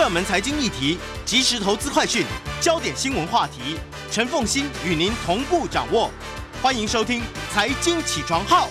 [0.00, 2.24] 热门财经议题、即时投资快讯、
[2.58, 3.76] 焦点新闻话题，
[4.10, 6.10] 陈凤欣与您同步掌握。
[6.62, 7.20] 欢迎收听
[7.52, 8.66] 《财经起床号》。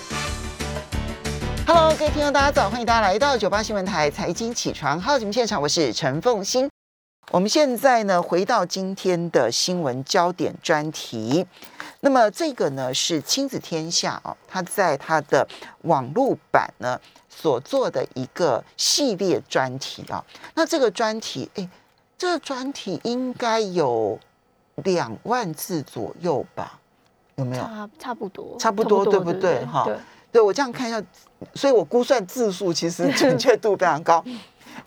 [1.67, 6.67] Hello，各位听众，大家早，欢迎大家来到九八新闻台财经起床号节目现场，我是陈凤欣。
[7.29, 11.45] 我们现在呢，回到今天的新闻焦点专题。
[11.99, 15.47] 那么这个呢是亲子天下哦，它在它的
[15.83, 16.99] 网络版呢
[17.39, 20.23] 所做的一个系列专题啊。
[20.55, 21.69] 那这个专题，哎，
[22.17, 24.19] 这个专题应该有
[24.75, 26.79] 两万字左右吧？
[27.35, 27.63] 有没有？
[27.63, 29.97] 差差不多，差不多对不对哈对，
[30.33, 31.01] 对我这样看一下，
[31.53, 34.23] 所以我估算字数其实准 确度非常高。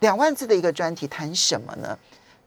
[0.00, 1.98] 两万字的一个专题谈什么呢？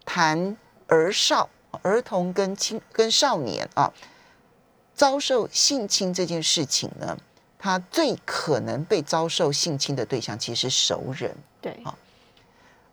[0.05, 0.55] 谈
[0.87, 1.49] 儿少、
[1.81, 3.91] 儿童跟青跟少年啊
[4.93, 7.17] 遭受性侵这件事情呢，
[7.65, 11.35] 他最可能被遭受性侵的对象其实是熟人。
[11.59, 11.97] 对好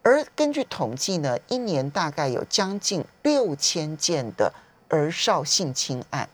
[0.00, 4.50] 而根据统计呢，一年大概有将近六千件的
[4.88, 6.26] 儿少性侵案，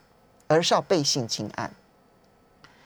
[0.46, 1.74] 儿少被性侵案，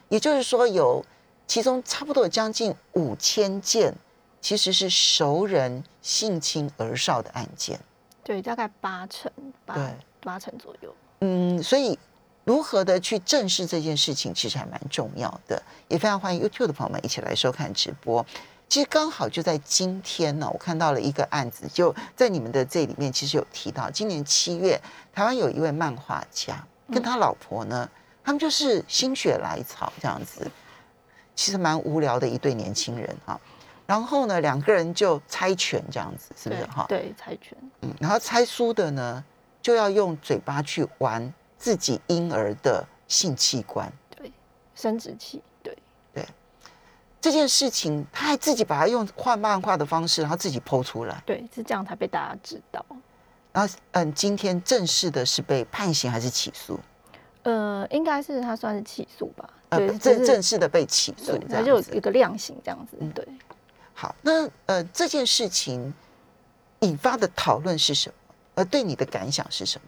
[0.08, 1.04] 也就是说有
[1.46, 3.92] 其中差不多有将近五千件
[4.40, 7.78] 其实是熟人性侵儿少的案件。
[8.24, 9.30] 对，大概八成，
[9.66, 10.94] 八对八成左右。
[11.20, 11.98] 嗯，所以
[12.44, 15.62] 如何的去正视这件事情，其实还蛮重要的。
[15.88, 18.24] 也非常欢迎 YouTube 的朋友们一起来收看直播。
[18.68, 24.80] 其实刚好就在今天呢，我看到了一个案子，就在你们的这里面，其实有提到，今年七月，
[25.12, 27.88] 台湾有一位漫画家跟他老婆呢，
[28.24, 30.50] 他们就是心血来潮这样子，
[31.34, 33.38] 其实蛮无聊的一对年轻人啊。
[33.86, 36.86] 然后呢，两个人就猜拳这样子，是不是对哈？
[36.88, 37.56] 对，猜拳。
[37.82, 39.22] 嗯，然后猜输的呢，
[39.60, 41.30] 就要用嘴巴去玩
[41.62, 43.90] 自己婴儿的性器官。
[44.16, 44.32] 对，
[44.74, 45.40] 生殖器。
[45.62, 45.78] 对
[46.12, 46.26] 对
[47.20, 51.22] 这件事情，他还自己把它用画漫画的方式，然后自己剖出来。
[51.24, 52.84] 对，是这样才被大家知道。
[53.52, 56.80] 然后，嗯，今天正式的是被判刑还是起诉？
[57.44, 59.48] 呃，应该是他算是起诉吧？
[59.68, 62.00] 呃，对，正就是正式的被起诉他就有一。
[62.00, 62.96] 个量刑这样子。
[62.98, 63.24] 嗯对，
[63.94, 65.94] 好，那呃，这件事情
[66.80, 68.14] 引发的讨论是什么？
[68.56, 69.86] 呃，对你的感想是什么？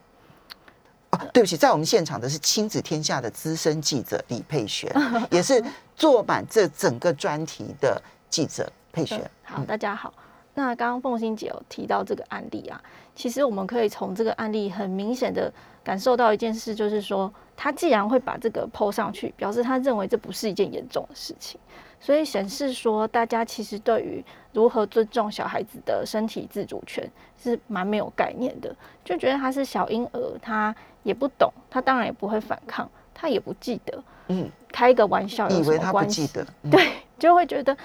[1.14, 4.91] 哦，对不起，在我们现场的是亲子天下的资深记者李佩璇，
[5.30, 5.62] 也是
[5.94, 9.56] 做满这整个专题的记者佩璇嗯。
[9.56, 10.12] 好，大家好。
[10.56, 12.80] 那刚刚凤欣姐有提到这个案例啊，
[13.16, 21.60] 其实我们可以从这个案例很明显的感受到一件事，就是说他既然会把这个 PO 上去，表示他认为这不是一件严重的事情，
[21.98, 27.10] 所以显示说大家其实对于如何尊重小孩子的身体自主权
[27.42, 28.72] 是蛮没有概念的，
[29.04, 30.72] 就觉得他是小婴儿，他
[31.04, 36.26] 也不懂，他当然也不会反抗，他也不记得，嗯，开一个玩笑有什以为他关系？
[36.26, 36.88] 记得， 嗯对，
[37.19, 37.76] 就会觉得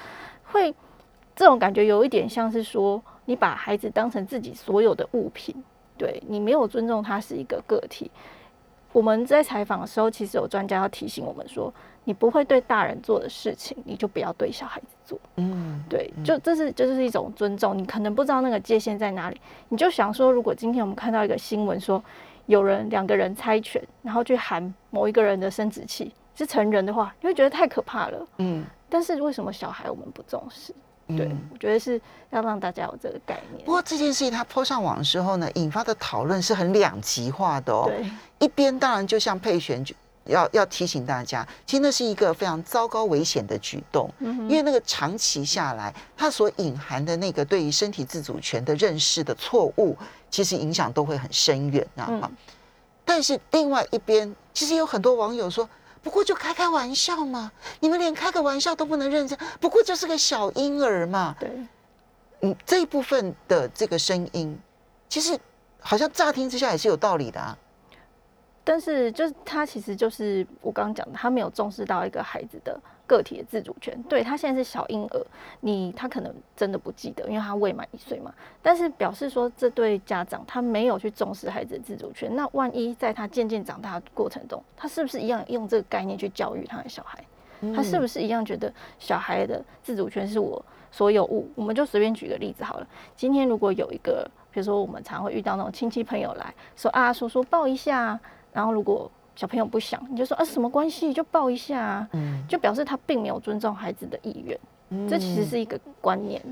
[0.46, 0.74] 会
[1.36, 5.56] 这种感觉有一点像是说，你把孩子当成自己所有的物品，
[5.98, 8.10] 对你没有尊重他是一个个体。
[8.92, 11.72] 我们在采访的时候，其实有专家要提醒我们说，
[12.06, 15.20] 你不会对大人做的事情，你就不要对小孩子做。
[15.36, 17.78] 嗯，对，就这是就是一种尊重。
[17.78, 22.04] 你可能不知道那个界限在哪里，你就想说，如果今天我们看到一个新闻说，
[22.50, 28.28] 有人两个人猜拳，然后去喊某一个人的生殖器是成人的话，你会觉得太可怕了。
[28.40, 30.74] 嗯，但是为什么小孩我们不重视？
[31.10, 32.02] 对，嗯我觉得是
[32.32, 33.72] 要让大家有这个概念不。
[33.72, 37.86] 过这件事情他泼上网的时候呢，引发的讨论是很两极化的哦。
[37.86, 39.94] 对，一边当然就像佩璇就
[40.30, 49.98] 要要提醒大家，其实那是一个非常糟糕危险的举动，嗯因为那个长期下来，它所隐含的那个对于身体自主权的认识的错误，
[50.30, 52.32] 其实影响都会很深远啊。
[53.04, 55.68] 但是另外一边，其实有很多网友说。
[56.02, 57.52] 不过就开开玩笑嘛，
[57.82, 61.36] 你们连开个玩笑都不能认真，不过就是个小婴儿嘛。
[61.38, 61.52] 对，
[62.40, 64.58] 嗯，这一部分的这个声音，
[65.10, 65.38] 其实
[65.82, 67.56] 好像乍听之下也是有道理的啊。
[68.70, 74.00] 但是就是他其实就是我刚刚讲的，他没有重视到一个孩子的个体的自主权。
[74.04, 75.26] 对他现在是小婴儿，
[75.62, 78.32] 你他可能真的不记得，因为他未满一岁嘛。
[78.62, 82.36] 但是表示说这对家长他没有去重视孩子的自主权。
[82.36, 87.24] 那万一在他渐渐长大的过程中，他是不是一样用这个概念去教育他的小孩？
[87.76, 91.50] 他是不是一样觉得小孩的自主权是我所有物？
[91.56, 92.88] 我们就随便举个例子好了。
[93.16, 98.20] 今天如果有一个，比如说我们常会遇到那种亲戚朋友来说啊，叔叔抱一下啊，
[98.52, 104.60] 然后如果小朋友不想，你就说啊什么关系就抱一下啊，嗯，就表示他并没有尊重孩子的意愿。
[105.08, 106.44] 这其实是一个观念，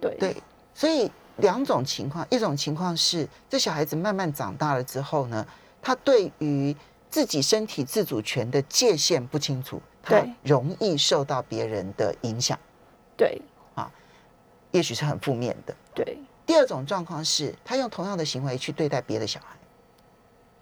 [0.00, 0.16] 对。
[0.18, 0.36] 对，
[0.74, 5.46] 所以两种情况，一种情况是这小孩子慢慢长大了之后呢，
[5.82, 6.74] 他对于
[7.10, 10.32] 自己身体自主权的界限不清楚，他对。
[10.42, 12.58] 容易受到别人的影响，
[13.16, 13.40] 对。
[13.74, 13.90] 啊
[14.70, 15.76] 也许是很负面的。
[15.94, 16.16] 对，
[16.46, 19.56] 第第二种状况是他用同样的行为去对待别的小孩，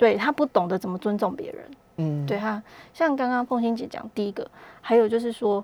[0.00, 1.70] 对他不懂得怎么尊重别人。
[1.99, 2.62] 嗯，对他，
[2.94, 4.50] 像刚刚凤欣姐讲第一个，
[4.81, 5.62] 还有就是说，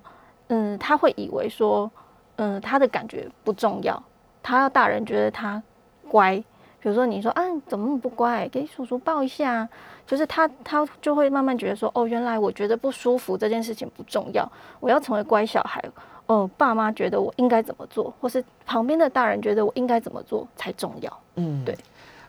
[0.49, 1.91] 嗯，他会以为说，
[2.37, 4.01] 嗯，他的感觉不重要，
[4.43, 5.63] 他要大人觉得他
[6.07, 6.37] 乖。
[6.79, 8.47] 比如说你说啊，你怎么那么不乖？
[8.51, 9.67] 给叔叔抱一下。
[10.07, 14.47] 就是他，他就会慢慢觉得说，哦，原来我觉得不舒服这件事情不重要，
[14.79, 15.83] 我要成为乖小孩。
[16.27, 21.21] 哦，爸妈觉得我应该怎么做，或是旁边的大人觉得我应该怎么做才重要。
[21.37, 21.77] 嗯，对。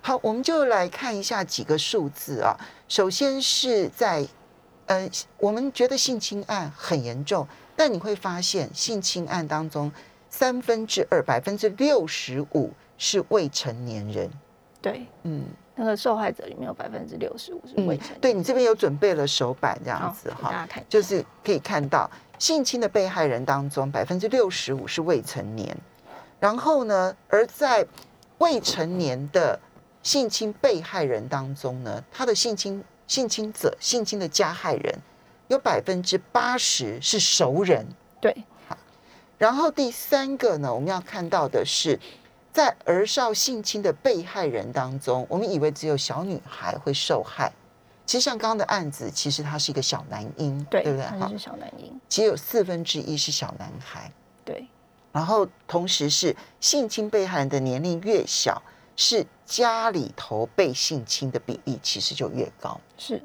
[0.07, 2.55] 好，我们就来看一下几个数字啊。
[2.87, 4.25] 首先是在，
[4.85, 7.45] 呃，我们觉得性侵案很严重，
[7.75, 9.91] 但你会发现性侵案当中
[10.29, 14.31] 三分之二，百分之六十五是未成年人。
[14.81, 15.43] 对，嗯，
[15.75, 18.19] 那个受害者里面有百分之六十五是未成年。
[18.21, 22.09] 对你这边有准备了手板这样子哈，大家看，就是可以看到
[22.39, 25.75] 性侵的被害人当中，百分之六十五是未成年。
[26.39, 27.85] 然后呢，而在
[28.37, 29.59] 未成年的
[30.07, 34.99] 性侵被害人当中呢，他的性侵性侵者、性侵的加害人
[35.49, 37.85] 有百分之八十是熟人。
[38.21, 38.33] 对，
[38.69, 38.77] 好。
[39.37, 41.99] 然后第三个呢，我们要看到的是。
[42.53, 47.53] 在儿少性侵的被害人当中，我们以为只有小女孩会受害，
[48.03, 51.05] 其实像刚刚的案子，其实他是一个小男婴，对对不对？
[51.19, 54.11] 他是小男婴，只有四分之一是小男孩，
[54.43, 54.67] 对。
[55.11, 58.59] 然后同时是性侵被害人的年龄越小，
[58.95, 62.79] 是家里头被性侵的比例其实就越高。
[62.99, 63.19] 是，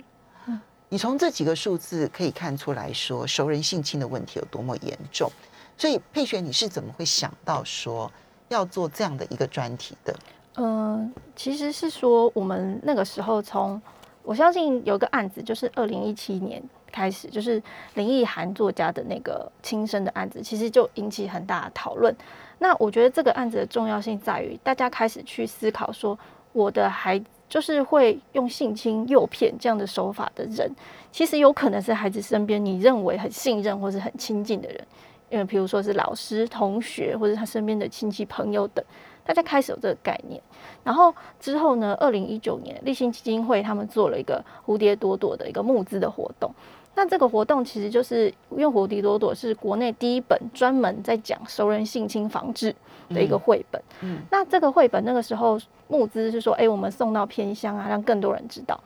[0.89, 5.31] 你从这几个数字可以看出来说，熟人性侵的问题有多么严重。
[5.77, 8.11] 所以佩璇，你是怎么会想到说？
[8.49, 10.15] 要做这样的一个专题的，
[10.57, 13.81] 嗯，其实是说我们那个时候从，
[14.23, 17.63] 我相信有个案子，就是二零一七年开始，就是
[17.95, 22.15] 林奕涵作家的那个轻生的案子，其实就引起很大的讨论。
[22.63, 26.17] 那我觉得这个案子的重要性在于，大家开始去思考说，
[26.53, 30.73] 我的孩就是会用性侵诱骗这样的手法的人，
[31.11, 34.87] 其实有可能是孩子身边你认为很信任或是很亲近的人。
[35.29, 38.85] 因为，比如说是老师、同学，或者他身边的亲戚、朋友等，
[39.25, 40.41] 大家开始有这个概念。
[40.85, 46.55] 然后之后呢，二零一九年，立信基金会他们做了一个蝴蝶朵朵的一个募资的活动。
[46.95, 52.75] 那这个活动其实就是因为活迪朵朵是国内第一本专门在讲熟人性侵防治
[53.09, 53.83] 的一个绘本。
[54.01, 54.19] 嗯。
[54.31, 55.59] 那这个绘本那个时候
[55.89, 58.79] 募资是说，哎，我们送到偏乡啊，让更多人知道。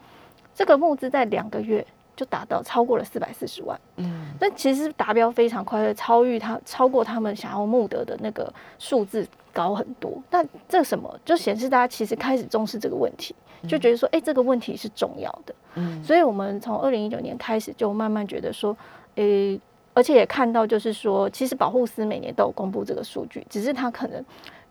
[0.54, 1.86] 这个募资在两个月。
[2.16, 10.10] 就达到超过了四百四十万，嗯，那其实达标非常快，超越他超过他们想要募得的那个数字高很多。
[10.30, 13.34] 那这什么就显示大家其实开始重视这个问题，
[13.68, 15.54] 就觉得说，哎，这个问题是重要的。
[15.74, 18.74] 嗯，所以我们从二零一九年开始就慢慢觉得说，
[19.16, 19.60] 诶，
[19.92, 24.24] 而且也看到就是说，其实保护司每年都有公布这个数据，只是他可能。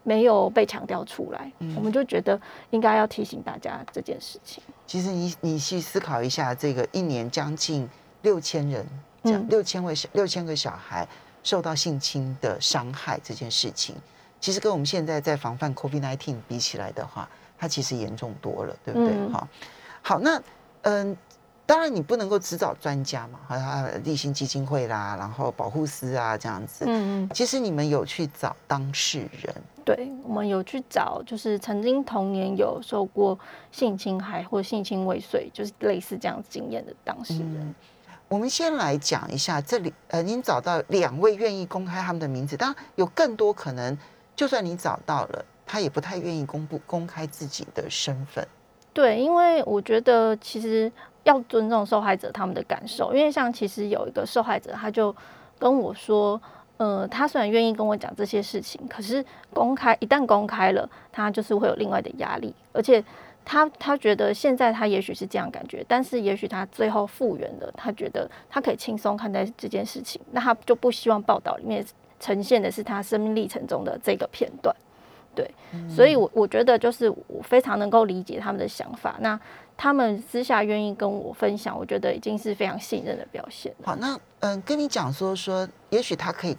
[0.05, 4.63] 没有被强调出来，我们就觉得应该要提醒大家这件事情。
[4.85, 7.89] 其实你你去思考一下，这个一年将近
[8.21, 8.87] 六千人，
[9.23, 11.07] 嗯，六千位小六千个小孩
[11.43, 13.95] 受到性侵的伤害这件事情，
[14.39, 17.27] 其实跟我们现在在防范 COVID-19 比起来的话，
[17.57, 19.33] 它其实严重多了，对不对？
[19.33, 19.47] 哈，
[20.01, 20.41] 好，那
[20.83, 21.17] 嗯。
[21.67, 26.85] 当然，你不能够只找专家嘛，好像立新基金会啦，然后保护司啊这样子。
[26.87, 27.29] 嗯嗯。
[27.33, 29.55] 其实你们有去找当事人？
[29.83, 33.37] 对，我们有去找，就是曾经童年有受过
[33.71, 37.73] 性侵害或性侵未遂，就是类似这样经验的当事人。
[38.27, 43.97] 我们先来讲一下这里，呃，您找到两位愿意公开他们的名字，当然有更多可能，
[44.35, 48.47] 就算你找到了，他也不太愿意公布公开自己的身份。
[48.95, 50.91] 对，因为我觉得其实。
[51.25, 55.11] 要尊重受害者他们的感受，因为像其实有一个受害者，他就
[55.57, 56.39] 跟我说，
[56.77, 63.03] 呃，他虽然愿意跟我讲这些事情，可是公开一旦公开了，他就是会有另外的压力，而且
[63.43, 71.83] 他他觉得现在他也许是这样感觉，但是也许他最后复原了，他觉得他可以轻松看待这件事情，那他就不希望报道里面
[72.19, 74.75] 呈现的是他生命历程中的这个片段，
[75.35, 75.53] 对，
[75.87, 79.39] 所以我我觉得就是我非常能够理解他们的想法，那。
[79.77, 83.75] 他们私下愿意跟我分享，我觉得已经是非常信任的表现。
[83.83, 86.57] 好，那嗯，跟你讲说说，也许他可以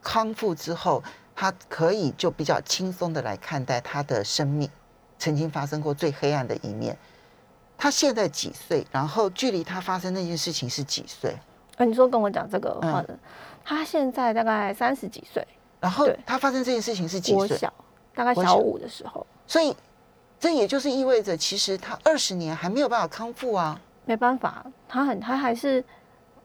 [0.00, 1.02] 康复之后，
[1.34, 4.70] 他可以就比较轻松的来看待他的生命
[5.18, 6.96] 曾经发生过最黑暗的一面。
[7.76, 8.86] 他现在几岁？
[8.92, 11.34] 然后距离他发生那件事情是几岁？
[11.78, 13.18] 呃，你说跟我讲这个话的，
[13.64, 15.44] 他现在大概三十几岁。
[15.80, 17.58] 然后他发生这件事情是几岁？
[17.58, 17.74] 小，
[18.14, 19.26] 大概小五的时候。
[19.46, 19.74] 所以。
[20.40, 23.80] 这也就是意味着，其实他二十年还没有办法康复啊。
[24.04, 25.82] 没办法，他很他还是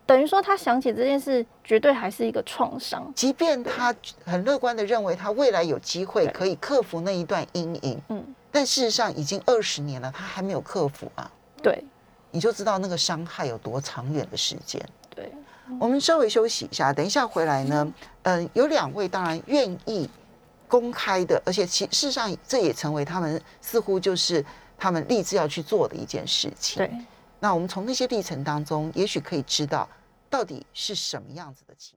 [0.05, 3.11] 等于说他想起这件事，绝对还是一个创伤。
[3.13, 11.29] 即便他很乐观的认为他未来有机会可以克服那一段阴影，嗯，但事实上已经二十年了，他还没有克服啊，
[11.61, 11.83] 对
[12.31, 14.81] 你就知道那个伤害有多长远的时间。
[15.13, 15.29] 对，
[15.77, 20.09] 我们稍微休息一下，等一下回来呢，嗯、有两位当然愿意
[20.69, 24.45] 公开的，而且其事实上这也成为他们似乎就是
[24.77, 26.77] 他们立志要去做的一件事情。
[26.77, 26.89] 对，
[27.39, 29.89] 那我们从那些历程当中，也许可以知道
[30.29, 31.95] 到底是什么样子的情。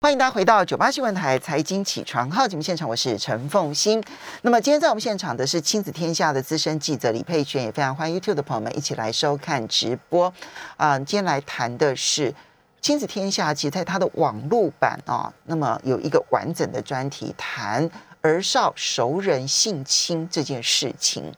[0.00, 4.00] 欢迎大家回到九八新闻台财经起床号节目现场，我是陈凤欣。
[4.42, 10.32] 那么今天在我们现场的是亲子天下的资深记者李佩璇，也非常欢迎 YouTube 的朋友们一起来收看直播。
[10.76, 12.32] 啊、今天来谈的是
[12.80, 17.88] 亲子天下，其实在它的网络版啊，那么有一个完整的专题谈
[18.22, 21.32] 儿少熟人性侵这件事情。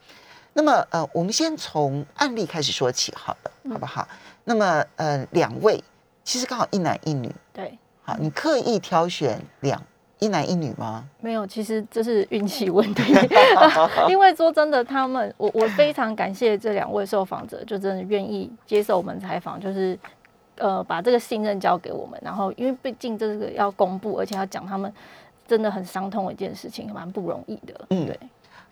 [0.53, 4.07] 那么呃，我们先从案例开始说起好了，好不好？
[4.45, 5.83] 那么呃，两位
[6.25, 9.81] 其实刚好一男一女，对，好，你刻意挑选两
[10.19, 11.05] 一男一女吗？
[11.21, 13.15] 没有，其实这是运气问题。
[14.11, 19.99] 因为说真的，他们我我非常感谢这两位受访者，就真的愿意接受我们采访，就是
[20.61, 22.21] 呃把这个信任交给我们。
[22.23, 24.93] 然后，因为毕竟这个要公布，而且要讲他们
[25.49, 27.75] 真的很伤痛的一件事情，蛮不容易的。
[27.91, 28.17] 嗯对。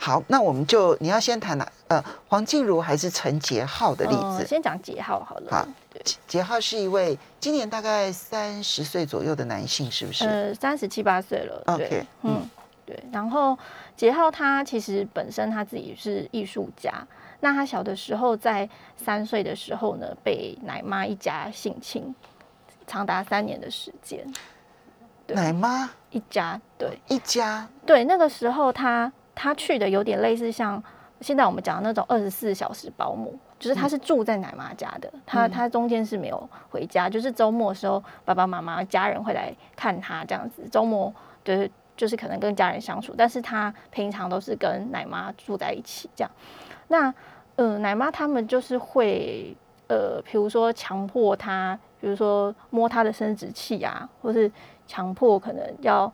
[0.00, 1.68] 好，那我们就你要先谈哪？
[1.88, 4.38] 呃，黄静茹还是陈杰浩的例子？
[4.38, 5.50] 呃先讲杰浩好了。
[5.50, 10.24] 好对，杰杰浩是一位今年大概三十岁左右的男性，是不是？
[10.24, 11.60] 呃，三十七八岁了。
[11.66, 12.48] OK，嗯，
[12.86, 12.96] 对。
[13.10, 13.58] 然后
[13.96, 16.92] 杰浩他其实本身他自己是艺术家，
[17.40, 22.14] 那他小的时候在三岁的时候呢，被奶妈一家性侵，
[22.86, 24.26] 长达三年的时间。
[25.26, 25.36] 对。
[25.36, 25.88] 奶妈？
[26.10, 26.98] 一家对。
[27.08, 30.82] 一家，对，那个时候他他去的有点类似像
[31.20, 35.50] 现在我们讲的那种二十四小时保姆，就是他是住在奶妈家的，他嗯。
[35.50, 41.14] 他中间是没有回家，就是周末的时候爸爸妈妈家人会来看他这样子，周末
[41.44, 46.30] 对就是可能跟家人相处，但是他平常都是跟奶妈住在一起这样。
[46.88, 47.12] 那
[47.56, 49.56] 呃，奶妈他们就是会
[49.88, 54.50] 呃，比如说强迫他，比如说摸他的生殖器啊，或是
[54.86, 56.12] 强迫可能要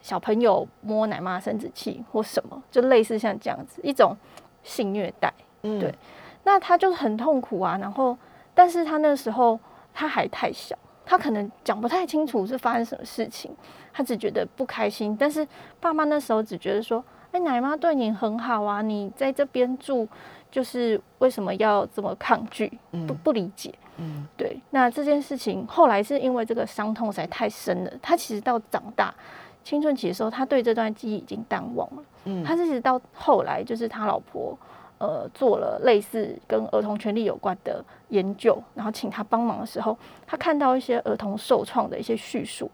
[0.00, 4.16] 小朋友摸奶妈生殖器或什么，就类似像这样子一种
[4.62, 5.32] 性虐待。
[5.62, 5.94] 嗯对
[6.42, 8.16] 那他就是很痛苦啊，然后
[8.54, 9.60] 但是他那时候
[9.92, 10.74] 他还太小，
[11.04, 13.54] 他可能讲不太清楚是发生什么事情，
[13.92, 15.46] 他只觉得不开心，但是
[15.78, 20.06] 爸妈那时候只觉得说，哎、奶妈对你很好啊，你在这边住，
[20.50, 23.72] 就是为什么要这么抗拒，不嗯不理解。
[23.98, 29.14] 嗯对，那这件事情后来是因为这个伤痛实在太深了，他其实到长大
[29.62, 32.02] 青春期的时候，他对这段记忆已经淡忘了。
[32.24, 34.58] 嗯他是一直到后来，就是他老婆
[34.98, 39.96] 呃做了类似跟儿童权利有关的研究，然后请他帮忙的时候，
[40.26, 42.70] 他看到一些儿童受创的一些叙述，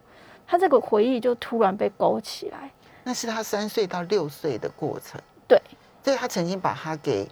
[0.47, 2.71] 他这个回忆就突然被勾起来。
[3.07, 5.57] 那是他三岁到六岁的过程，对，
[6.03, 7.25] 所以他曾经把他给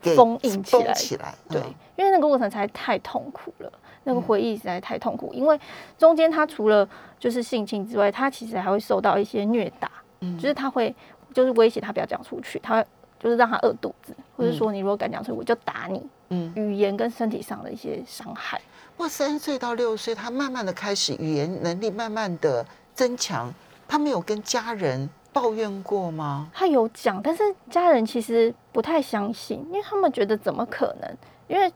[0.00, 5.32] 给封印起来起来，对嗯，因为那个过程实在太痛苦了，那个回忆实在太痛苦。
[5.32, 5.56] 因为
[5.96, 6.88] 中间他除了
[7.20, 9.88] 就是性侵之外，他其实还会受到一些虐打，
[10.22, 10.92] 嗯就是他会
[11.32, 12.84] 就是威胁他不要讲出去，他
[13.20, 16.02] 就是让他饿肚子，或者说你如果敢讲出去，我就打你。
[16.30, 18.60] 嗯，语言跟身体上的一些伤害。
[18.96, 23.54] 哇，三岁到六岁，他慢慢的开始语言能力慢慢的增强，
[23.92, 26.48] 他没有跟家人抱怨过吗？
[26.54, 31.16] 他有讲，但是家人其实不太相信，因为他们觉得怎么可能？
[31.46, 31.70] 因为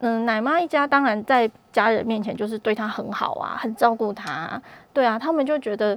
[0.00, 4.62] 嗯，奶妈一家当然在家人面前就是对他很好啊，很照顾他啊、
[4.92, 5.96] 对啊，他们就觉得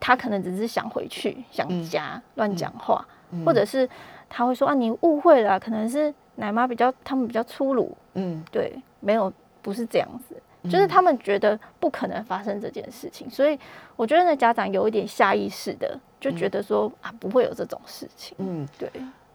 [0.00, 3.86] 他可能只是想回去，想嗯家，乱讲话，嗯或者是
[4.30, 13.58] 他会说啊，你误会了啊，可能是奶妈比较他们比较粗鲁，嗯，对，没有不是这样子，就是他们觉得不可能发生这件事情，所以
[13.96, 18.36] 我觉得那家长有一点下意识的就觉得说、啊，不会有这种事情。
[18.38, 18.90] 嗯，对，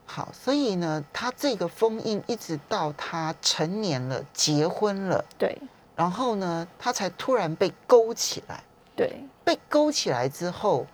[0.05, 5.57] 好，所以呢，他这个封印一直到他成年了，结婚了，对，
[5.95, 8.63] 然后呢，他才突然被勾起来。
[8.95, 10.87] 对，被勾起来之后，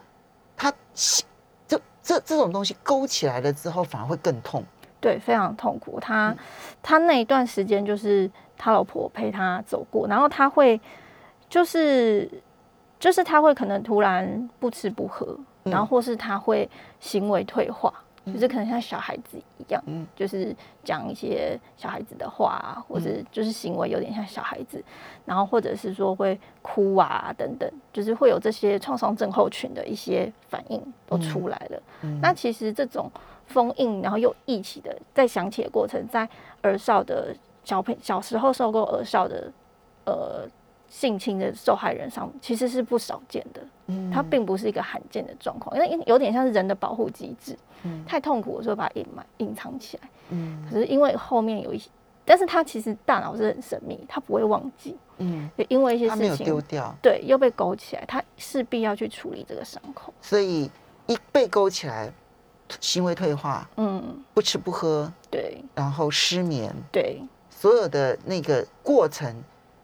[0.57, 0.73] 他
[1.65, 4.61] 这这这种东西勾起来了之后，反而会更痛。
[4.99, 5.99] 对，非常痛苦。
[6.01, 6.35] 他、
[6.81, 10.79] 他那一段时间就是他老婆陪他走过，然后他会
[11.49, 12.29] 就是
[12.99, 15.71] 就是他会可能突然不吃不喝，嗯。
[15.71, 16.69] 然后或是他会
[16.99, 17.93] 行为退化，
[18.25, 20.07] 就是可能像小孩子一样，嗯。
[20.15, 24.81] 就是讲一些小孩子的话啊，或者就是行为有点像小孩子，
[25.25, 31.81] 然后或者是说会哭啊等等，就是会有这些创伤症候群的一些反应都出来了。
[32.01, 32.19] 嗯。
[32.21, 33.11] 那其实这种
[33.47, 36.27] 封印，然后又忆起的，在想起的过程，在
[36.61, 39.51] 儿少的小朋小时候受过儿少的
[40.05, 40.47] 呃
[40.89, 43.61] 性侵的受害人上，其实是不少见的。
[43.87, 47.57] 嗯它并不是一个罕见的状况，因为有点像是人的保护机制。
[47.83, 50.09] 嗯太痛苦的时候把它隐瞒、隐藏起来。
[50.29, 51.89] 嗯可是因为后面有一些，
[52.23, 60.13] 但是他其实大脑是很神秘，他不会忘记，嗯，就因为一些他没有事情，丢掉，对，又被勾起来，他势必要去处理这个伤口。
[60.21, 60.71] 所以
[61.07, 62.09] 一被勾起来，
[62.79, 67.21] 行为退化，嗯，不吃不喝，对然后失眠，对
[67.63, 69.33] 所有的那个过程，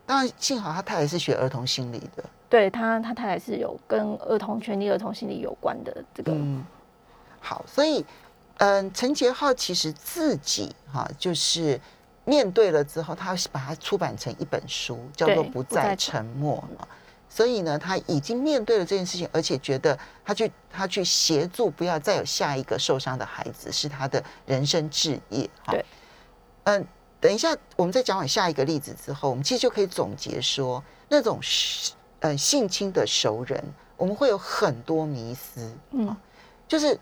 [0.05, 6.61] 当然幸好他太太是学儿童心理的，对，他他太太是有跟儿童权利、儿童心理有关的这个，嗯，
[7.39, 8.05] 好，所以
[8.57, 11.79] 嗯，陈杰浩其实自己哈、就是
[12.25, 16.85] 面对了之后，他把它出版成一本书，叫做《不再再沉默》嘛。
[17.29, 25.49] 所以呢，他已经面对了这件事情，而且觉得他去他去协助，不要再有下一个受伤的孩子，是他的人生志业。
[25.63, 25.85] 哈对，
[26.65, 26.85] 嗯，
[27.19, 31.39] 等一下我们再讲完下一个例子之后，我们其实就可以总结说，那种
[32.19, 33.63] 呃性侵的熟人，
[33.97, 35.71] 我们会有很多迷思。
[35.91, 36.15] 嗯，
[36.67, 36.97] 就是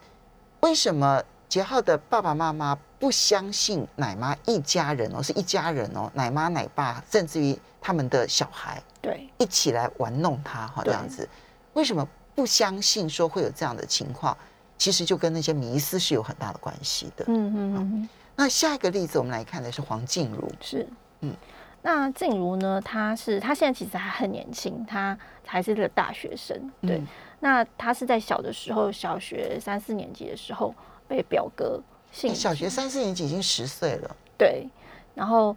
[0.61, 11.27] 为什么杰浩的爸爸妈妈不相信奶妈一家人哦，是一家人哦，奶妈奶爸，甚至于他们的小孩对一起来玩弄他哈，这样子，
[11.73, 14.35] 为什么不相信说会有这样的情况？
[14.79, 17.25] 其实就跟那些迷思是有很大的关系的。
[17.27, 20.87] 嗯嗯嗯嗯，那下一个例子，我们来看的是黄静茹，是，
[21.21, 21.35] 嗯嗯。
[21.81, 22.79] 那静茹呢？
[22.81, 26.71] 她是她现在其实还很年轻，她还是个大学生。
[26.81, 27.07] 对，嗯
[27.39, 30.73] 那她是在小的时候，小学三四年级的时候
[31.07, 34.67] 被表哥性侵小学三四年级已经十岁了，对，
[35.15, 35.55] 然后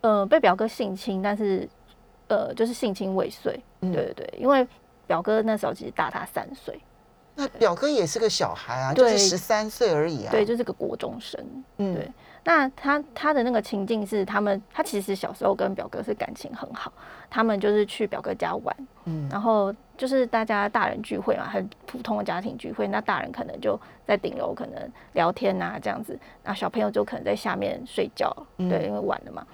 [0.00, 1.68] 呃被表哥性侵，但是
[2.28, 3.62] 呃就是性侵未遂。
[3.80, 4.66] 嗯对对对，因为
[5.06, 6.80] 表哥那时候其实大他三岁，
[7.34, 10.30] 那表哥也是个小孩啊，就是十三岁而已啊。
[10.30, 11.44] 对，就是个国中生。
[11.78, 12.10] 嗯对
[12.44, 16.92] 那他他的那个情境是，他们他其实小时候跟表哥是感情很好，
[17.30, 19.28] 他们就是去表哥家玩，嗯。
[19.30, 28.68] 然后就是大家大人聚会嘛，很普通的家庭聚会，那大人可能就在顶楼可能聊天啊这样子，那小朋友就可能在下面睡觉，嗯。
[28.68, 29.46] 对，因为晚了嘛。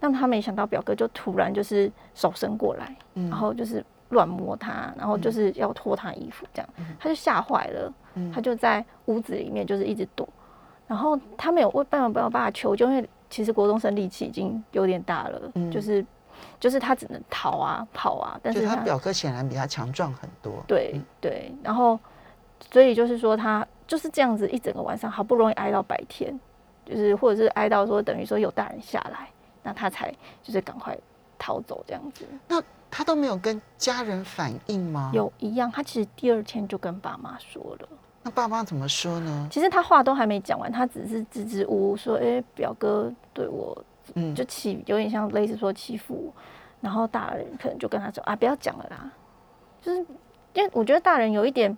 [0.00, 3.28] 那他没想到表哥就突然就是手伸过来，嗯。
[3.28, 6.68] 然后就是乱摸他，然后就是要脱他衣服这样，
[6.98, 8.32] 他就吓坏了，嗯。
[8.32, 10.26] 他就在屋子里面就是一直躲，
[10.92, 16.04] 然后他没有问办法没有办法求救，因为其实国中生力气已经有点大了，嗯就是
[16.60, 20.52] 就是他只能逃啊跑啊，但是他他表哥显然比他强壮很多。
[20.68, 21.98] 对对，然后
[22.70, 26.38] 所以就是说他就是这样子一整个晚上，好不容易挨到白天，
[26.84, 29.30] 就是或者是挨到说等于说有大人下来，
[29.62, 30.94] 那他才就是赶快
[31.38, 32.26] 逃走这样子。
[32.46, 35.10] 那他都没有跟家人反映吗？。
[35.14, 37.88] 有一样，他其实第二天就跟爸妈说了。
[38.22, 39.48] 那爸妈怎么说呢？
[39.50, 43.76] 其实他话都还没讲完，他只是支支吾吾说：“哎、表哥对我
[44.14, 46.42] 嗯，就欺，有点像类似说欺负我。”
[46.80, 49.10] 然后大人可能就跟他说：“啊，不要讲了啦。”
[49.82, 49.98] 就是
[50.52, 51.76] 因为我觉得大人有一点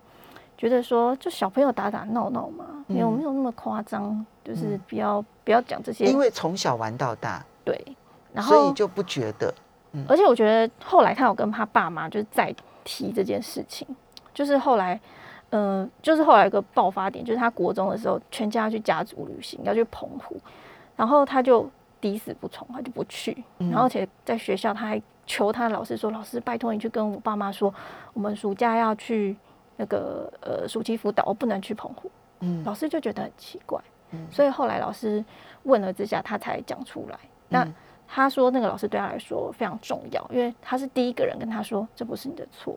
[0.59, 6.05] 觉得说，就小朋友打打闹闹嘛，没有嗯没有那么夸张，就是不要不要讲这些。
[6.05, 7.83] 因为从小玩到大，对，
[8.33, 9.53] 然后所以就不觉得。
[10.09, 12.53] 而且我觉得后来他有跟他爸妈就是再
[12.83, 13.87] 提这件事情，
[14.35, 15.01] 就是后来，
[15.57, 20.37] 嗯、就是后来有个爆发点，就是他国中的时候，全家要去家族旅行，要去澎湖，
[20.97, 27.73] 然后他就抵死不从，他就不去，嗯然后而且在学校他还求他老师说，老师拜托你去跟我爸妈说，
[28.13, 29.37] 我们暑假要去
[29.77, 32.11] 那个呃暑期辅导，我不能去澎湖。
[32.41, 35.25] 嗯老师就觉得很奇怪，嗯所以后来老师
[35.63, 37.19] 问了之下，他才讲出来。
[37.49, 37.75] 那嗯
[38.07, 42.77] 他说那个老师对他来说非常重要，因为他是第一个人跟他说这不是你的错，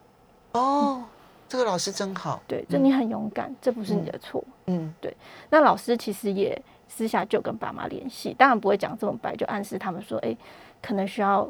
[0.54, 1.04] 哦，
[1.48, 2.42] 这个老师真好。
[2.48, 4.44] 对，这你很勇敢，这不是你的错。
[4.66, 5.16] 嗯对
[5.50, 10.36] 那老师其实也私下就跟爸妈联系，当然不会讲这么白，就暗示他们说，哎、
[10.82, 11.50] 可能需要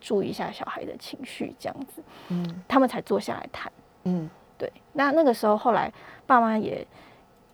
[0.00, 3.72] 注意一下小孩的情绪，这样子，嗯他们才坐下来谈。
[4.04, 4.28] 嗯
[4.58, 5.92] 对，那那个时候后来
[6.26, 6.86] 爸妈也，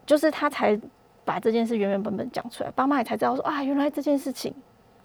[0.04, 0.78] 就是他才
[1.24, 4.54] 把这件事原原本本讲出来，爸妈也才知道说啊，原来这件事情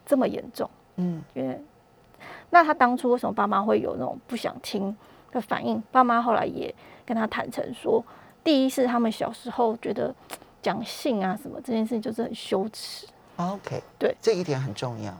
[0.05, 0.69] 这么严重。
[0.97, 1.59] 嗯因为
[2.49, 4.95] 那他当初为什么爸妈会有那种不想听
[5.33, 5.81] 的反应？
[5.91, 6.73] 爸妈后来也
[7.05, 8.03] 跟他坦诚说，
[8.43, 10.13] 第一是他们小时候觉得
[10.61, 15.13] 讲性啊什么这件事情就是很羞耻，，OK，对，这一点很重要。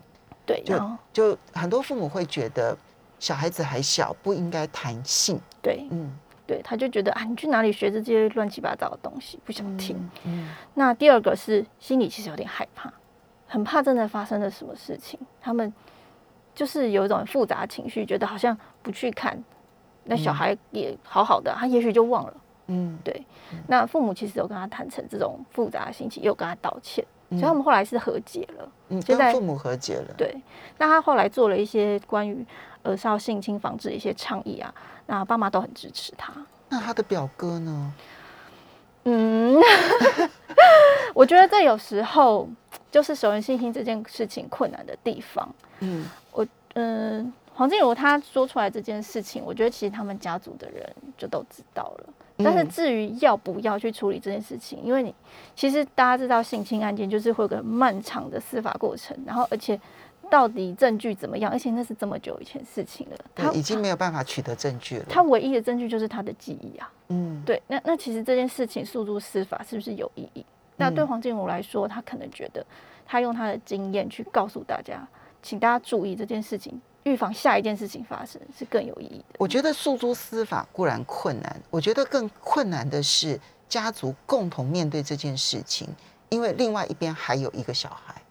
[0.45, 2.77] 对，就就很多父母会觉得
[3.17, 5.39] 小孩子还小，不应该谈性。
[5.61, 6.11] 对嗯，
[6.45, 9.97] 对，他就觉得啊，你去哪里学这些乱七八糟的东西，不想听。
[10.25, 12.91] 嗯那第二个是心里其实有点害怕，
[13.47, 15.73] 很怕真的发生了什么事情，他们
[16.53, 19.41] 就是有一种很复杂情绪，觉得好像不去看，
[20.05, 22.33] 那小孩也好好的，他也许就忘了。
[22.67, 23.25] 嗯对，
[23.67, 27.05] 那父母其实有跟他坦诚这种复杂的心情，也有跟他道歉。
[27.29, 28.71] 所以他们后来是和解了。
[28.89, 30.13] 嗯，就在跟父母和解了。
[30.15, 30.35] 对，
[30.77, 32.45] 那他后来做了一些关于
[32.83, 34.73] 儿少性侵防治的一些倡议啊，
[35.07, 36.31] 那爸妈都很支持他。
[36.69, 37.93] 那他的表哥呢？
[39.05, 39.59] 嗯，
[41.13, 42.47] 我觉得这有时候
[42.91, 45.49] 就是熟人性侵这件事情困难的地方。
[45.79, 50.83] 嗯，我嗯，黄静茹她说出来这件事情，我觉得其实他们家族的人
[51.17, 52.09] 就都知道了。
[52.37, 55.13] 但是嗯至于要不要去处理这件事情，因为你
[55.55, 59.79] 其实大家知道性侵案件就是会有个漫长的司法过程，然后而且
[60.31, 65.05] 到底证据怎么样，而且那是这么久以前事情了，他，已经没有办法取得证据了。
[65.07, 66.91] 他唯一的证据就是他的记忆啊。
[67.09, 70.43] 嗯，对，那那其实这件事情诉诸司法是不是有意义？
[70.77, 72.65] 那对嗯黄静茹来说，他可能觉得
[73.05, 75.07] 他用他的经验去告诉大家，
[75.43, 79.35] 请大家注意这件事情，预防下一件事情发生是更有意义的。
[79.37, 85.87] 我觉得诉诸司法固然困难，我觉得更困难的是家族共同面对这件事情，
[86.29, 88.21] 因为另外一边还有一个小孩，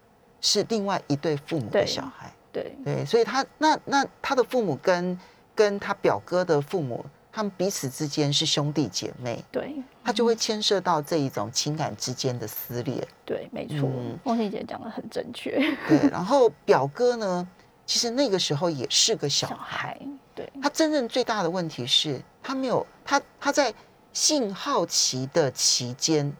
[0.41, 2.31] 是另外一对父母的小孩。
[2.51, 5.19] 对对，所以他那那他的父母跟
[5.55, 13.07] 跟他表哥的父母，他们彼此之间是兄弟姐妹，对他就会牵涉到这一种情感之间的撕裂。
[13.25, 15.59] 对，没错嗯，凤欣姐讲的很正确。
[15.87, 17.47] 对，然后表哥呢，
[17.85, 23.73] 其实那个时候也是个小小孩，孩，对他真正最大的问题是他没有他他在
[24.13, 26.31] 性好奇的期间，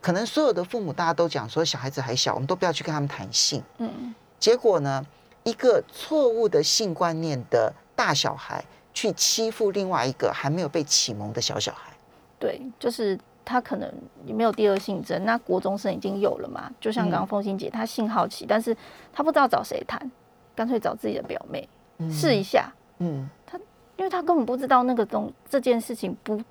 [0.00, 3.62] 可能所有的父母大家都讲说小孩子还小，我们都不要去跟他们谈性。
[3.78, 5.04] 嗯，结果呢，
[5.44, 11.92] 一个错误的性观念的大小孩去欺负另外一个还没有被启蒙的小小孩。
[12.38, 13.92] 对，就是他可能
[14.24, 16.70] 也没有第二性征，那国中生已经有了嘛。
[16.80, 18.76] 就像刚刚嗯凤欣姐，她性好奇，但是
[19.12, 20.10] 她不知道找谁谈，
[20.58, 21.68] 干脆找自己的表妹
[21.98, 22.12] 嗯。
[22.12, 22.72] 试一下。
[22.98, 23.56] 嗯，他
[23.96, 26.42] 因为他根本不知道那个东这件事情不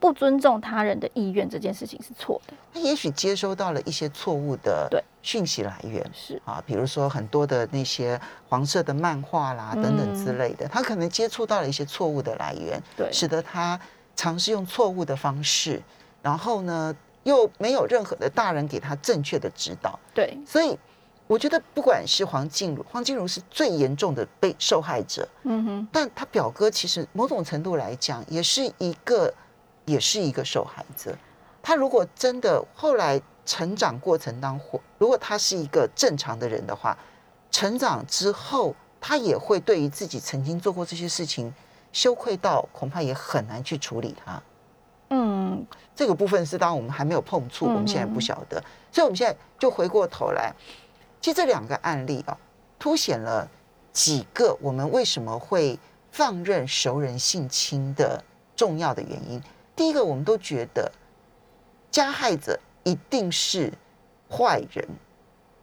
[0.00, 5.00] 不尊重他人的意愿这件事情是错的，他也许接收到了一些错误的对。
[5.22, 6.04] 讯息来源。
[6.12, 6.42] 是。
[6.44, 13.08] 啊，比如说很多的那些黄色的漫画啦等等之嗯类的，他可能接触到了一些错误的来源，对。
[13.12, 13.78] 使得他
[14.16, 15.80] 尝试用错误的方式，
[16.20, 20.36] 然后呢又没有任何的大人给他正确的指导，对。
[20.44, 20.76] 所以
[21.32, 29.32] 我觉得不管是黄静茹，黄静茹是最严重的被受害者，嗯哼但他表哥其实某种程度来讲也是一个
[29.86, 31.16] 也是一个受害者。
[31.62, 36.94] 他如果真的后来成长过程当中，如果他是一个正常的人的话，
[37.50, 41.50] 成长之后他也会对于自己曾经做过这些事情
[41.94, 44.42] 羞愧到恐怕也很难去处理他。
[45.14, 50.52] 嗯这个部分是当然我们还没有碰触，我们现在不晓得，所以我们现在就回过头来，
[51.22, 52.36] 其实这两个案例啊，
[52.80, 53.48] 凸显了
[53.92, 55.78] 几个我们为什么会
[56.10, 58.22] 放任熟人性侵的
[58.56, 59.40] 重要的原因。
[59.76, 60.90] 第一个，我们都觉得
[61.92, 63.72] 加害者一定是
[64.28, 64.86] 坏人，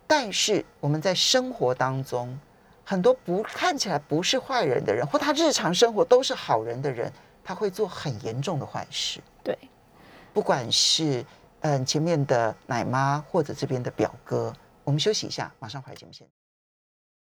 [0.07, 2.39] 但是我们在生活当中，
[2.85, 7.11] 很多不看起来不是坏人的人，或他日常生活都是好人的人，
[7.43, 9.19] 他会做很严重的坏事。
[9.43, 9.57] 对
[10.31, 11.25] 不管是
[11.61, 16.31] 嗯前面的奶妈或者这边的表哥，我们休息一下，马上回来节目现场。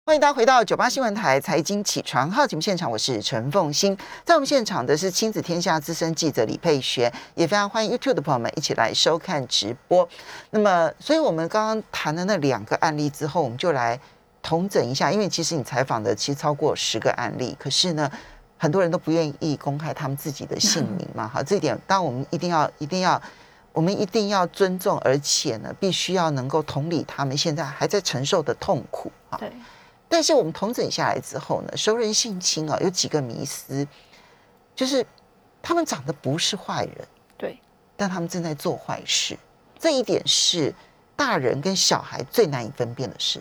[0.07, 3.95] 欢迎大家回到九八新闻台财经起床号节目现场，我是陈凤欣。
[4.25, 10.09] 在我们现场的是亲子天下资深记者李佩璇，也非常欢迎 YouTube 的朋友们一起来收看直播。
[10.51, 14.01] 那么，所以我们刚刚谈的那两个案例之后，我们就来
[14.41, 18.11] 统整一下，因为其实你采访的其实超过十个案例，可是呢，
[18.57, 23.21] 很多人都不愿意公开他们自己的姓名嘛，好，这一点当我们一定要一定要。
[23.79, 29.39] 我们一定要尊重，而且呢，必须要能够同理他们现在还在承受的痛苦啊。
[29.39, 29.53] 对
[30.09, 33.87] 但是我们统整下来之后呢，熟人性侵啊，有几个迷思，
[34.75, 35.07] 就是
[35.63, 37.57] 他们长得不是坏人，对
[37.97, 39.39] 但他们正在做坏事，
[39.79, 40.75] 这一点是
[41.15, 43.41] 大人跟小孩最难以分辨的事。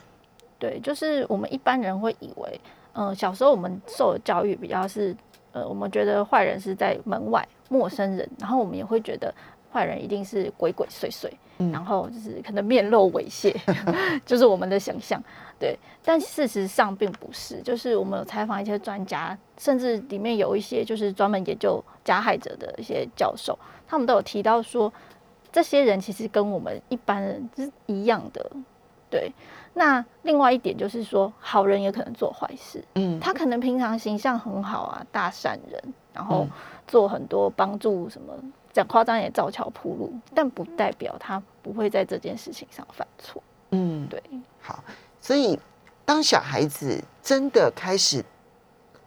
[0.60, 2.62] 对，就是我们一般人会以为，
[2.94, 5.18] 嗯、小时候我们受的教育比较是，
[5.52, 9.34] 呃，我们觉得坏人是在门外陌生人，然后我们也会觉得
[9.72, 13.56] 坏人一定是鬼鬼祟祟，嗯然后就是可能面露猥亵，
[14.26, 15.22] 就是我们的想象。
[15.60, 24.94] 对，但事实上并不是，就是我们有采访一些专家，甚至里面有一些就是专门研究加害者的一些教授，他们都有提到说，
[25.52, 28.52] 这些人其实跟我们一般人是一样的。
[29.10, 29.32] 对，
[29.74, 35.82] 那另外一点就是说，好人也可能做坏事，嗯，他可能平常形象很好啊，大善人，
[36.14, 36.50] 然后嗯
[36.86, 38.34] 做很多帮助什么，
[38.78, 43.42] 讲夸张也造桥铺路，但不代表他不会在这件事情上犯错。
[43.72, 44.22] 嗯，对，
[44.62, 44.84] 好，
[45.20, 45.60] 所以
[46.06, 48.24] 当小孩子真的开始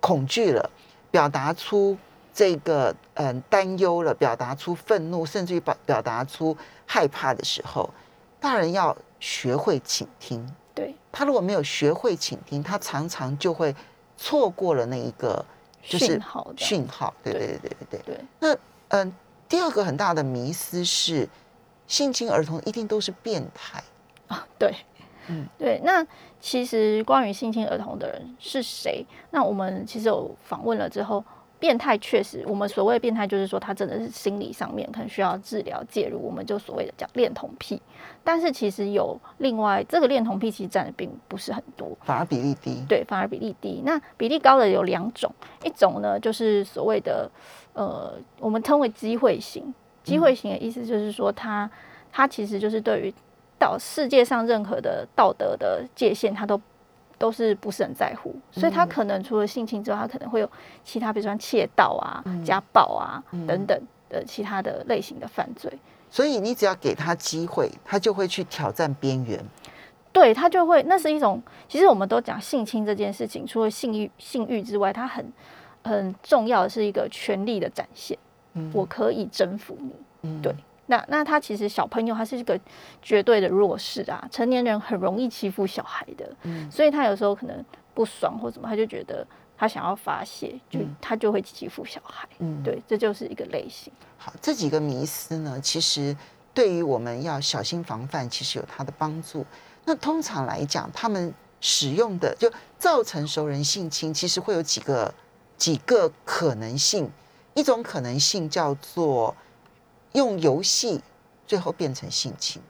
[0.01, 0.69] 恐惧了，
[1.09, 1.97] 表达出
[2.35, 7.89] 这个嗯担忧了，表达出愤怒，甚至于表表达出害怕的时候，
[8.41, 10.45] 大人要学会倾听。
[10.75, 13.73] 对，他如果没有学会倾听，他常常就会
[14.17, 15.45] 错过了那一个
[15.81, 17.15] 就是讯号讯号。
[17.23, 18.15] 对对对对对对对。
[18.17, 19.15] 对那嗯、
[19.51, 21.29] 第二个很大的迷思是，
[21.89, 23.83] 性侵儿童一定都是变态。
[24.29, 24.73] 啊，对，
[25.27, 25.81] 嗯对。
[25.85, 26.07] 那
[26.41, 29.05] 其实关于性侵儿童的人是谁？
[29.33, 31.25] 那我们其实有访问了之后，
[31.61, 37.81] 变态确实，我们所谓的变态就是说他真的是心理上面可能需要治疗介入，我们就所谓的叫恋童癖。
[38.25, 42.83] 但是其实有另外这个恋童癖其实占的并不是很多，反而比例低。
[42.88, 43.83] 对，反而比例低。
[43.85, 45.31] 那比例高的有两种，
[45.62, 47.31] 一种呢就是所谓的
[47.75, 49.73] 呃，我们称为机会型。
[50.03, 51.70] 机会型的意思就是说他，
[52.11, 53.14] 他其实就是对于
[53.59, 56.59] 到世界上任何的道德的界限，他都
[57.21, 60.51] 都是不是很在乎，所以他可能除了性侵之外，他可能会有
[60.83, 63.79] 其他，比如说窃盗啊、家暴啊等等
[64.09, 65.71] 的其他的类型的犯罪。
[66.09, 69.39] 所以你只要给他机会，他就会去挑战边缘。
[70.13, 75.31] 对他就会，那是一种，其实我们都讲性侵这件事情，除了性欲、性欲之外，它很
[75.85, 78.17] 很重要的是一个权力的展现。
[78.55, 80.55] 嗯我可以征服你，嗯对。
[80.90, 82.59] 那那他其实小朋友他是一个
[83.00, 89.24] 绝对的弱势啊，成年人很容易欺负小孩的，嗯所以他有时候可能不爽或怎么，他就觉得
[89.57, 92.29] 他想要发泄，就、嗯他就会欺负小孩。
[92.40, 93.92] 嗯，对，这就是一个类型。
[94.18, 96.16] 好，这几个迷思呢，其实
[96.53, 99.46] 对于我们要小心防范，其实有它的帮助。
[99.85, 105.14] 那通常来讲，他们使用的就造成熟人性侵，其实会有几个
[105.57, 107.09] 几个可能性。
[107.55, 109.35] 一种可能性叫做
[110.12, 111.01] 用游戏
[111.46, 112.61] 最后变成性侵。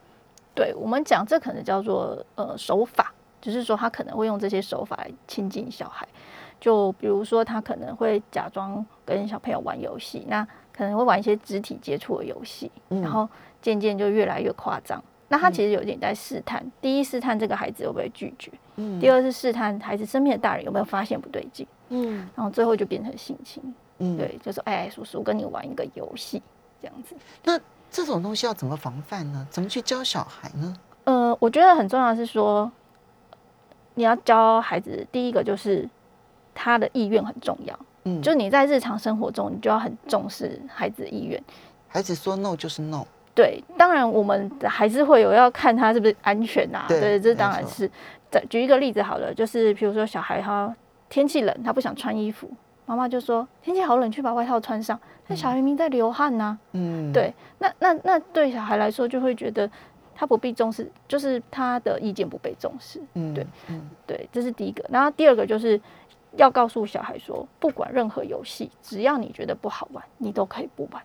[0.55, 6.07] 对我们讲，这可能叫做呃手法，就是说他可能会用这些手法来亲近小孩。
[6.61, 13.27] 就比如说，他可能会假装跟小朋友玩游戏，那可能会玩一些肢体接触的游戏，嗯然后
[13.63, 15.03] 渐渐就越来越夸张。
[15.29, 21.67] 那他其实有点在试探：第一，试探这个孩子会不会拒绝；嗯第二是试探孩子身边的大人有没有发现不对劲。
[21.89, 23.63] 嗯然后最后就变成性侵。
[23.99, 24.19] 嗯，。
[24.19, 26.43] 对，就说：“哎，叔叔跟你玩一个游戏，
[26.81, 27.15] 这样子。”
[27.45, 27.59] 那
[27.91, 29.47] 这种东西要怎么防范呢？
[29.51, 30.77] 怎么去教小孩呢？
[31.05, 32.71] 呃，我觉得很重要的是说，
[33.95, 35.89] 你要教孩子，第一个就是
[36.55, 37.79] 他的意愿很重要。
[38.05, 41.43] 嗯，就你在日常生活中，你就要很重视孩子的意愿。
[41.89, 43.05] 孩子说 no 就是 no。
[43.35, 46.85] 对，当然我们还是会有要看他是不是安全啊。
[46.89, 47.91] 对对，这当然是。
[48.31, 50.73] 再举一个例子好了，就是比如说小孩他
[51.09, 52.49] 天气冷，他不想穿衣服，
[52.91, 54.99] 妈妈就说天气好冷，去把外套穿上。
[55.29, 59.71] 但小孩明明在流汗呐、嗯，对，那那那对小孩来说就会觉得
[60.13, 63.01] 他不被重视，就是他的意见不被重视。
[63.15, 64.85] 嗯，对，嗯对，这是第一个。
[64.89, 65.81] 然后第二个就是
[66.37, 71.01] 要告诉小孩说，不管任何游戏，只要你觉得不好玩，你都可以不玩，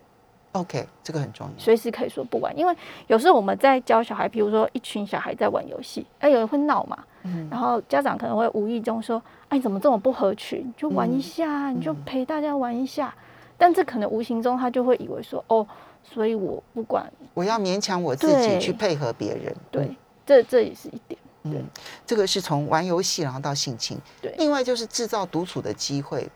[0.56, 1.52] ，OK，这个很重要。
[1.56, 2.56] 随时可以说不玩。
[2.58, 2.74] 因为
[3.06, 10.72] 有时候我们在教小孩，比如说一群小孩在玩游戏，哎，有人会闹嘛，嗯然后家长可能会无意中说，哎，你怎么这么不合群？
[10.76, 13.14] 就玩一下啊，你就陪大家玩一下。
[13.58, 15.66] 但这可能无形中他就会以为说，哦，
[16.04, 19.54] 所以我不管，我要勉强我自己去配合别人。
[19.70, 21.18] 对，这这也是一点。
[21.44, 21.64] 嗯，对嗯，
[22.04, 23.98] 这个是从玩游戏然后到性侵。
[24.20, 26.28] 对另外就是制造独处的机会，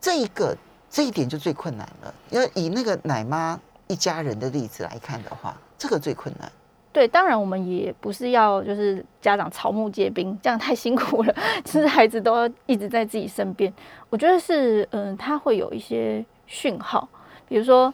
[0.00, 0.56] 这一个
[0.90, 2.14] 这一点就最困难了。
[2.30, 6.50] 要以那个奶妈一家人的例子来看的话，这个最困难。
[6.90, 11.34] 对，当然我们也不是要就是家长草木皆兵，这样太辛苦了。
[11.62, 13.72] 其实孩子都要一直在自己身边。
[14.08, 17.06] 我觉得是，嗯，他会有一些讯号，
[17.46, 17.92] 比如说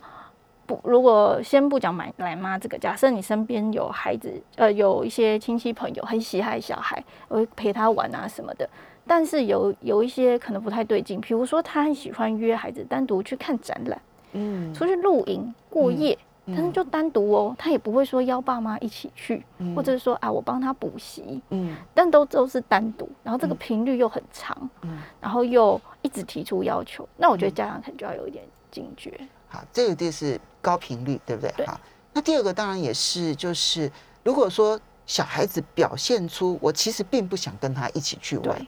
[0.64, 8.66] 不，如果先不讲买奶妈这个，假设你身边有孩子，呃，有一些亲戚朋友很喜爱小孩，我会陪他玩啊什么的。
[9.07, 14.01] 但是有有一些可能不太对劲，比如说他很喜欢约孩子单独去看展览，
[14.33, 14.73] 嗯。
[14.73, 16.55] 出去露营过夜，嗯。
[16.57, 19.45] 但是就单独哦，他也不会说邀爸妈一起去，
[19.77, 21.77] 或者是说啊我帮他补习，嗯。
[21.93, 24.99] 但都都是单独，然后这个频率又很长，嗯。
[25.21, 29.12] 然后又一直提出要求，那我觉得家长可能就要有一点警觉。
[29.49, 31.53] 好，这个就是高频率，对不对？
[31.59, 31.67] 对。
[31.67, 31.79] 好，
[32.12, 33.90] 那第二个当然也是，就是
[34.25, 38.67] 如果说小孩子表现出我其实并不想跟他一起去玩对，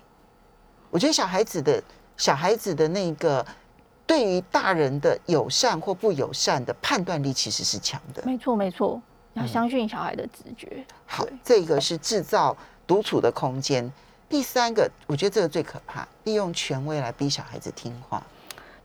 [0.97, 1.83] 我觉得小孩子的
[2.17, 3.45] 小孩子的那个
[4.07, 8.23] 对于大人的友善或不友善的判断力其实是强的。
[8.25, 8.99] 没错没错，
[9.35, 10.83] 要相信小孩的直觉。
[11.05, 12.57] 好，这个是制造
[12.87, 13.93] 独处的空间。
[14.27, 18.23] 第三个，我觉得这个最可怕，利用权威来逼小孩子听话。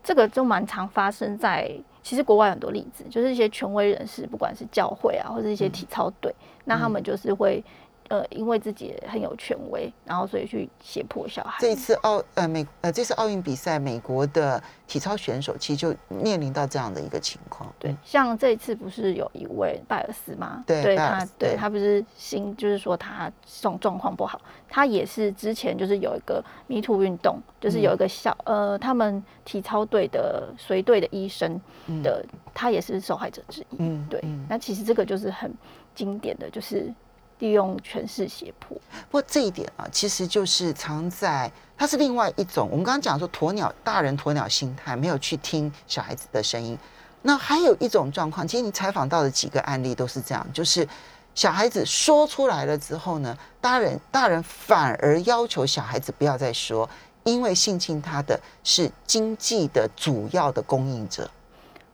[0.04, 1.70] 这个就蛮常发生在，
[2.02, 6.34] 其实国外很多例子，就是一些权威人士，不管是教会啊，或者一些体操队，
[6.66, 7.64] 那他们就是会，
[8.12, 11.56] 呃，因为自己很有权威，然后所以去胁迫小孩。
[11.58, 17.72] 这一次奥呃美呃这次奥运比赛，美国的体操选手其实就面临到这样的一个情况。
[17.78, 20.62] 对，像这一次不是有一位拜尔斯吗？
[20.66, 31.58] 对他对对他不是心，就是说他状状况不好，他也是之前就是有一个迷途运动，就是有一个小、呃他们体操队的随队的医生
[32.02, 32.22] 的，
[32.52, 33.76] 他也是受害者之一。
[33.78, 35.50] 嗯对，嗯那其实这个就是很
[35.94, 36.92] 经典的，就是
[37.38, 38.76] 利用权势胁迫。
[39.10, 42.68] 不过这一点啊，其实就是藏在它是另外一种。
[42.70, 46.78] 我们刚刚讲说鸵鸟大人鸵鸟心态，没有去听小孩子的声音。
[47.22, 50.86] 那还有一种状况，其实你采访到的几个案例都是这样，就是
[51.34, 56.88] 小孩子说出来了之后呢，大人大人反而要求小孩子不要再说，
[57.24, 61.30] 因为性侵他的是经济的主要的供应者。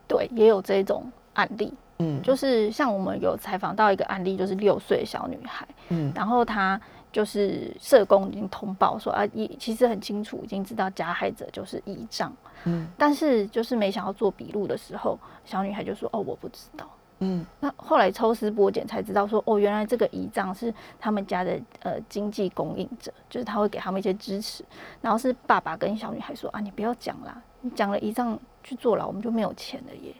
[0.06, 1.74] 对，也有这种案例。
[1.98, 6.12] 嗯，就是像我们有采访到一个案例，就是六岁小女孩，嗯。
[6.14, 6.80] 然后她
[7.10, 12.32] 就是社工已经通报说啊，一其实很清楚，已经知道加害者就是姨丈，
[12.64, 12.86] 嗯。
[12.96, 16.88] 但是就是没想要做笔录的时候，小女孩就说哦我不知道。
[17.18, 17.44] 嗯。
[17.58, 24.64] 那后来抽丝剥茧才知道说哦，原来这个姨丈是他们家的呃经济供应者，就是他会给他们一些支持，
[25.00, 30.14] 然后是爸爸跟小女孩说啊，你不要讲啦，你讲了姨丈去坐牢，我们就没有钱了耶。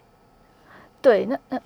[1.01, 1.61] 对，那那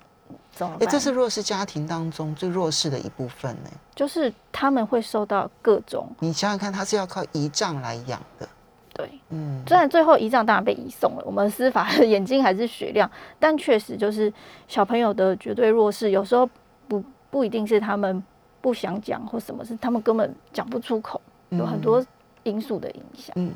[0.51, 0.89] 怎么哎、办？
[0.89, 3.69] 这是弱势家庭当中最弱势的一部分呢。
[3.95, 8.47] 就是他们会受到各种你想想看，他是要靠遗仗来养的。
[8.93, 14.31] 对，嗯，虽然最后遗仗当然被移送了，我们司法的 眼睛还是雪亮，但确实就是
[14.67, 16.47] 小朋友的绝对弱势，有时候
[16.87, 18.23] 不不一定是他们
[18.61, 21.19] 不想讲或什么，是他们根本讲不出口，
[21.49, 22.05] 有很多
[22.43, 23.33] 因素的影响。
[23.35, 23.51] 嗯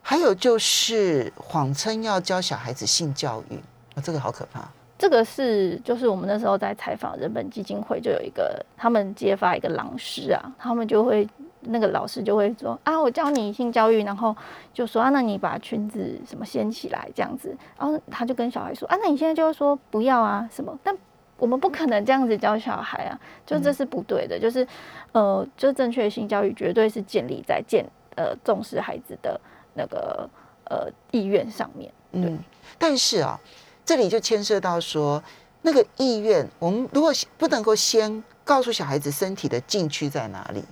[0.00, 3.56] 还有就是谎称要教小孩子性教育，
[3.94, 4.66] 哦、这个好可怕。
[4.98, 11.26] 这个是就是我们那时候在采访人本基金会，就有一个他们揭发一个老师啊，他们就会
[11.60, 14.36] 那个老师就会说啊，我教你性教育，然后
[14.74, 20.92] 就说啊，那你把裙子什么掀起来这样子，然后他就跟小孩说啊，那你现在就说不要啊什么，但
[21.36, 24.66] 我们不可能这样子教小孩啊，就这是不对的，就是
[25.12, 29.40] 呃，就正确的性教育绝对是建立在建呃重视孩子的
[29.74, 30.28] 那个
[30.64, 31.92] 呃意愿上面。
[32.10, 32.36] 嗯，
[32.78, 33.38] 但是啊，
[33.88, 35.22] 这里就牵涉到说，
[35.62, 40.62] 那个意愿，我们如果不能够先告诉小孩子身体的禁区在哪里，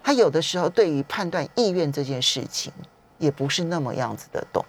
[0.00, 2.72] 他有的时候对于判断意愿这件事情，
[3.18, 4.64] 也不是那么样子的懂。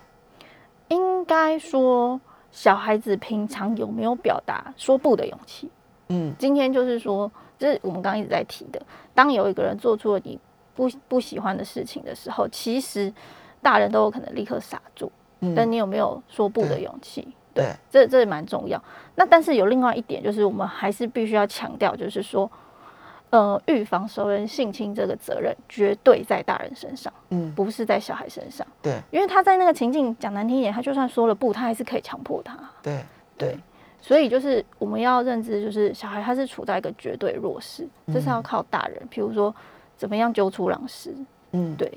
[0.88, 2.20] 应该说，
[2.52, 5.70] 小孩子平常有没有表达说不的勇气？
[6.10, 8.82] 嗯今天就是说，就是我们刚刚一直在提的，
[9.14, 10.40] 当有一个人做出了你
[10.74, 13.14] 不不喜欢的事情的时候，其实
[13.62, 15.12] 大人都有可能立刻傻住，
[15.54, 17.28] 但嗯，你有没有说不的勇气？
[17.54, 18.82] 对，这这蛮重要。
[19.16, 22.50] 那但是有另外一点，就是我们还是必须要强调，就是说，
[23.30, 28.66] 呃，预防熟人性侵这个责任绝对在大人身上，嗯不是在小孩身上。
[28.82, 32.58] 对因为他在那个情境讲难听一点，他就算说了不，他还是可以强迫他。
[32.84, 33.04] 对
[33.38, 33.58] 对，
[34.02, 39.56] 所以就是我们要认知，就是小孩他是处在一个绝对弱势，这是要靠大人，比如说
[39.96, 41.16] 怎么样揪出狼师。
[41.52, 41.90] 嗯，对，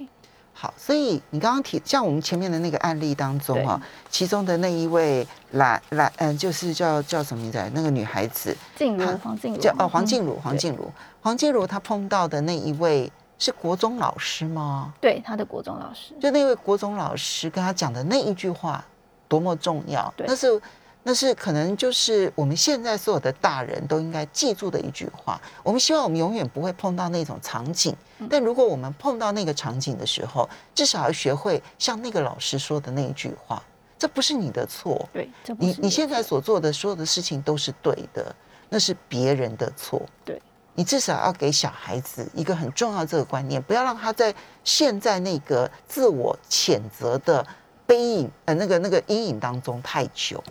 [0.61, 7.71] 好，所以你刚刚提，像我们前面的那个案例当中啊，其中的那一位来来，嗯，就是叫叫什么名字？
[7.73, 10.91] 那个女孩子静茹黄静茹叫哦黄静茹，黄静茹，
[11.21, 14.93] 黄静茹她碰到的那一位是国中老师吗？
[15.01, 18.85] 对她的国中老师，就那位国中老师跟她讲的那一句话
[19.29, 20.27] 多么重要，对。
[20.27, 20.61] 那是
[21.05, 25.41] 那是可能就是我们现在所有的大人都应该记住的一句话。
[25.63, 33.63] 我们希望我们永远不会碰到那种场景，嗯但如果我们碰到那个场景的时候，至少要学会像那个老师说的那一句话：
[33.99, 38.35] 这不是你的错，对，这不你是你现在所做的所有的事情都是对的，
[38.69, 40.03] 那是别人的错。
[40.27, 40.41] 对，
[40.75, 47.47] 你至少要给小孩子一个很重要的这个观念，不要让他在现在那个自我谴责的
[47.87, 50.43] 背影呃那个那个阴影当中太久。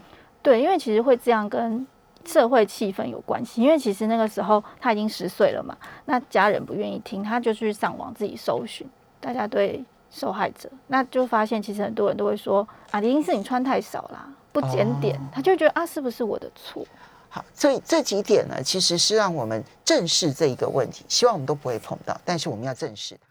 [0.48, 1.86] 对，因为其实会这样跟
[2.24, 3.62] 社会气氛有关系。
[3.62, 8.88] 因为其实那个时候他已经十岁了嘛，那家人不愿意听，他就去上网自己搜寻，
[9.20, 16.82] 大家对受害者，那就发现其实很多人都会说啊，一定是你穿太少啦，不检点，哦他就觉得啊，是不是我的错？
[17.28, 23.22] 好，所以这几点呢，其实是让我们正视这一个问题，希望我们都不会碰到，但是我们要正视它。